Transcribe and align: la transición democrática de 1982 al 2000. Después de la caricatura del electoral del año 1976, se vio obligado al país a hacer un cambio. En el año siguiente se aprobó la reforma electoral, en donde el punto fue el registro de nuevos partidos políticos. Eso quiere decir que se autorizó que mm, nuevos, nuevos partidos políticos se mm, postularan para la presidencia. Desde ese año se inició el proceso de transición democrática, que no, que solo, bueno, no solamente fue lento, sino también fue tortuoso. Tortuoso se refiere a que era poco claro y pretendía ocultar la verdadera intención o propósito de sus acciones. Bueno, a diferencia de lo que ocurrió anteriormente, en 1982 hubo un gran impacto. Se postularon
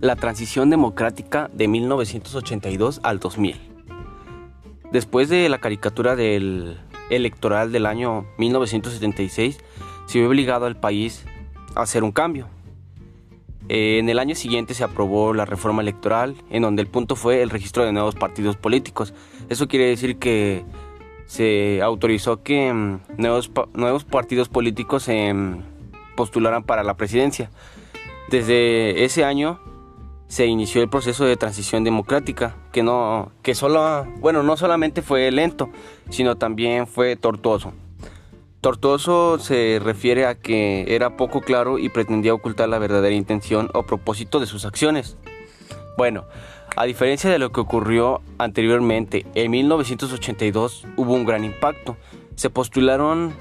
la 0.00 0.16
transición 0.16 0.70
democrática 0.70 1.50
de 1.52 1.68
1982 1.68 3.00
al 3.02 3.18
2000. 3.18 3.56
Después 4.92 5.28
de 5.28 5.48
la 5.48 5.58
caricatura 5.58 6.16
del 6.16 6.78
electoral 7.10 7.72
del 7.72 7.86
año 7.86 8.26
1976, 8.38 9.58
se 10.06 10.18
vio 10.18 10.28
obligado 10.28 10.66
al 10.66 10.76
país 10.76 11.24
a 11.74 11.82
hacer 11.82 12.04
un 12.04 12.12
cambio. 12.12 12.48
En 13.68 14.08
el 14.08 14.18
año 14.18 14.34
siguiente 14.34 14.72
se 14.72 14.84
aprobó 14.84 15.34
la 15.34 15.44
reforma 15.44 15.82
electoral, 15.82 16.36
en 16.48 16.62
donde 16.62 16.80
el 16.80 16.88
punto 16.88 17.16
fue 17.16 17.42
el 17.42 17.50
registro 17.50 17.84
de 17.84 17.92
nuevos 17.92 18.14
partidos 18.14 18.56
políticos. 18.56 19.12
Eso 19.50 19.68
quiere 19.68 19.86
decir 19.86 20.18
que 20.18 20.64
se 21.26 21.82
autorizó 21.82 22.42
que 22.42 22.72
mm, 22.72 23.00
nuevos, 23.18 23.50
nuevos 23.74 24.04
partidos 24.04 24.48
políticos 24.48 25.02
se 25.02 25.34
mm, 25.34 25.62
postularan 26.16 26.62
para 26.62 26.82
la 26.82 26.96
presidencia. 26.96 27.50
Desde 28.30 29.04
ese 29.04 29.24
año 29.24 29.60
se 30.28 30.46
inició 30.46 30.82
el 30.82 30.90
proceso 30.90 31.24
de 31.24 31.36
transición 31.36 31.84
democrática, 31.84 32.54
que 32.70 32.82
no, 32.82 33.32
que 33.42 33.54
solo, 33.54 34.06
bueno, 34.18 34.42
no 34.42 34.56
solamente 34.56 35.02
fue 35.02 35.30
lento, 35.30 35.70
sino 36.10 36.36
también 36.36 36.86
fue 36.86 37.16
tortuoso. 37.16 37.72
Tortuoso 38.60 39.38
se 39.38 39.80
refiere 39.82 40.26
a 40.26 40.34
que 40.34 40.94
era 40.94 41.16
poco 41.16 41.40
claro 41.40 41.78
y 41.78 41.88
pretendía 41.88 42.34
ocultar 42.34 42.68
la 42.68 42.78
verdadera 42.78 43.14
intención 43.14 43.70
o 43.72 43.84
propósito 43.84 44.40
de 44.40 44.46
sus 44.46 44.64
acciones. 44.64 45.16
Bueno, 45.96 46.24
a 46.76 46.84
diferencia 46.84 47.30
de 47.30 47.38
lo 47.38 47.50
que 47.50 47.60
ocurrió 47.60 48.20
anteriormente, 48.38 49.26
en 49.34 49.50
1982 49.50 50.86
hubo 50.96 51.14
un 51.14 51.24
gran 51.24 51.44
impacto. 51.44 51.96
Se 52.34 52.50
postularon 52.50 53.32